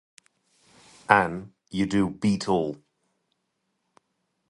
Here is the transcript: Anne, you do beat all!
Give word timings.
Anne, 1.09 1.53
you 1.69 1.85
do 1.85 2.09
beat 2.09 2.49
all! 2.49 2.75